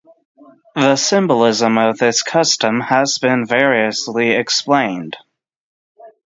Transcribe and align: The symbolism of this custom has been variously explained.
The 0.73 0.95
symbolism 0.95 1.77
of 1.77 1.99
this 1.99 2.23
custom 2.23 2.79
has 2.81 3.19
been 3.19 3.45
variously 3.45 4.31
explained. 4.31 5.15